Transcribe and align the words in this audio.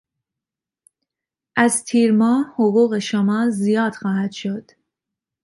از 1.55 1.83
تیرماه، 1.83 2.51
حقوق 2.53 2.99
شما 2.99 3.49
زیاد 3.49 3.93
خواهد 3.95 4.31
شد. 4.31 4.71